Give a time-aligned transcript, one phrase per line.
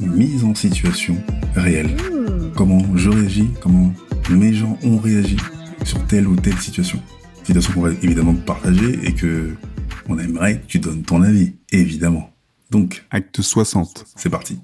[0.00, 1.16] Mise en situation
[1.54, 1.96] réelle.
[2.56, 3.92] Comment je réagis, comment
[4.30, 5.36] mes gens ont réagi
[5.84, 7.00] sur telle ou telle situation.
[7.42, 9.54] Situation qu'on va évidemment partager et que
[10.08, 12.30] on aimerait que tu donnes ton avis, évidemment.
[12.70, 14.58] Donc, acte 60, c'est parti.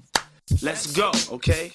[0.63, 1.73] Let's go, okay?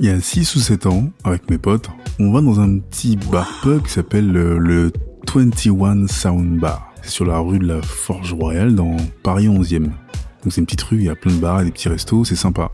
[0.00, 3.16] Il y a 6 ou 7 ans, avec mes potes, on va dans un petit
[3.16, 4.92] bar pub qui s'appelle le, le
[5.34, 6.92] 21 Sound Bar.
[7.02, 9.82] C'est sur la rue de la Forge Royale dans Paris 11e.
[9.82, 12.24] Donc c'est une petite rue, il y a plein de bars et des petits restos,
[12.24, 12.70] c'est sympa.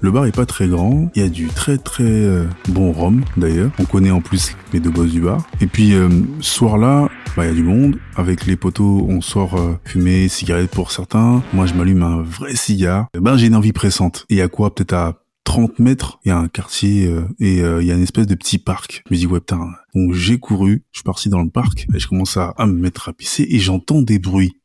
[0.00, 3.24] Le bar est pas très grand, il y a du très très euh, bon rhum
[3.36, 3.72] d'ailleurs.
[3.78, 5.42] On connaît en plus les deux boss du bar.
[5.60, 6.08] Et puis euh,
[6.40, 7.98] ce soir-là, bah, il y a du monde.
[8.16, 11.42] Avec les poteaux, on sort euh, fumer, cigarette pour certains.
[11.52, 13.08] Moi je m'allume un vrai cigare.
[13.20, 14.24] Ben j'ai une envie pressante.
[14.30, 15.14] Et a quoi Peut-être à
[15.48, 18.26] 30 mètres, il y a un quartier euh, et euh, il y a une espèce
[18.26, 19.02] de petit parc.
[19.08, 19.70] Je me dis ouais putain.
[19.94, 22.74] Donc j'ai couru, je suis parti dans le parc et je commence à, à me
[22.74, 24.60] mettre à pisser et j'entends des bruits.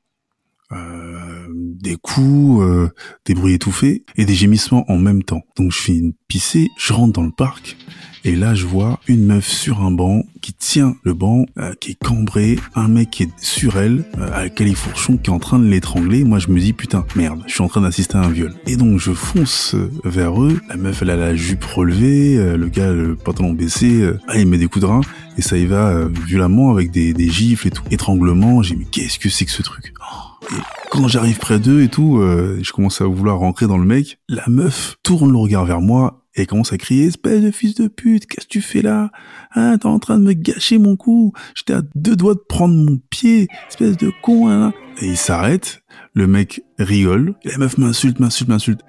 [0.76, 1.48] Euh,
[1.84, 2.90] des coups, euh,
[3.26, 5.42] des bruits étouffés et des gémissements en même temps.
[5.58, 7.78] Donc je finis de pisser, je rentre dans le parc
[8.26, 11.92] et là je vois une meuf sur un banc qui tient le banc, euh, qui
[11.92, 15.60] est cambré, un mec qui est sur elle, euh, à califourchon qui est en train
[15.60, 16.24] de l'étrangler.
[16.24, 18.54] Moi je me dis putain merde, je suis en train d'assister à un viol.
[18.66, 20.62] Et donc je fonce euh, vers eux.
[20.70, 24.38] La meuf elle a la jupe relevée, euh, le gars le pantalon baissé, euh, ah,
[24.40, 25.02] il met des coups de rein
[25.38, 28.62] et ça y va euh, violemment avec des, des gifles et tout, étranglement.
[28.64, 29.94] J'ai mais qu'est-ce que c'est que ce truc?
[30.00, 30.33] Oh.
[30.52, 30.56] Et
[30.92, 34.20] quand j'arrive près d'eux et tout, euh, je commence à vouloir rentrer dans le mec.
[34.30, 37.88] La meuf tourne le regard vers moi et commence à crier espèce de fils de
[37.88, 39.12] pute, qu'est-ce que tu fais là?
[39.54, 41.34] Hein, t'es en train de me gâcher mon coup.
[41.56, 44.50] J'étais à deux doigts de prendre mon pied, espèce de con.
[44.50, 44.74] Hein.
[45.02, 45.84] Et il s'arrête.
[46.14, 47.36] Le mec rigole.
[47.44, 48.82] Et la meuf m'insulte, m'insulte, m'insulte.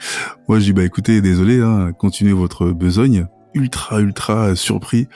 [0.49, 3.27] Moi, je dis bah écoutez, désolé, hein, continuez votre besogne.
[3.55, 5.07] Ultra, ultra surpris.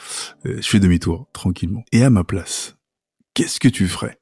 [0.47, 1.83] Euh, Je fais demi-tour tranquillement.
[1.93, 2.77] Et à ma place,
[3.35, 4.19] qu'est-ce que tu ferais?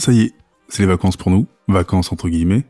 [0.00, 0.34] Ça y est,
[0.68, 2.64] c'est les vacances pour nous, vacances entre guillemets.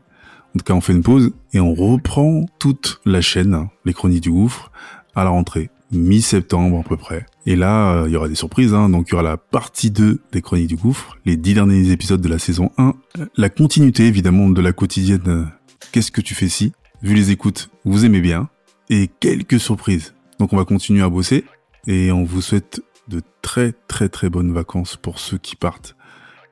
[0.53, 3.93] En tout cas, on fait une pause et on reprend toute la chaîne, hein, les
[3.93, 4.71] chroniques du gouffre,
[5.15, 7.25] à la rentrée, mi-septembre à peu près.
[7.45, 9.91] Et là, euh, il y aura des surprises, hein, donc il y aura la partie
[9.91, 13.49] 2 des chroniques du gouffre, les dix derniers épisodes de la saison 1, euh, la
[13.49, 15.45] continuité évidemment de la quotidienne euh,
[15.91, 16.73] Qu'est-ce que tu fais si?
[17.01, 18.49] Vu les écoutes, vous aimez bien,
[18.89, 20.13] et quelques surprises.
[20.37, 21.45] Donc on va continuer à bosser,
[21.87, 25.95] et on vous souhaite de très très très bonnes vacances pour ceux qui partent.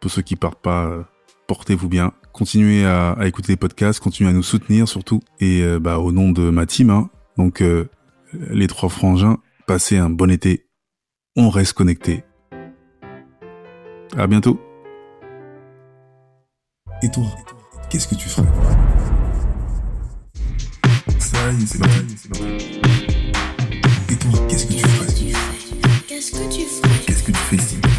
[0.02, 1.04] Pour ceux qui partent pas, euh,
[1.48, 2.14] portez-vous bien.
[2.32, 5.20] Continuez à, à écouter les podcasts, continuez à nous soutenir surtout.
[5.40, 7.90] Et euh, bah, au nom de ma team, hein, donc euh,
[8.50, 10.68] les trois frangins, passez un bon été.
[11.36, 12.24] On reste connecté.
[14.18, 14.60] À bientôt.
[17.04, 17.26] Et toi,
[17.90, 18.48] qu'est-ce que tu ferais?
[21.20, 22.30] Ça y est, c'est parti.
[24.10, 25.08] Et toi, qu'est-ce que tu ferais?
[26.08, 27.00] Qu'est-ce que tu ferais?
[27.06, 27.99] Qu'est-ce que tu fais que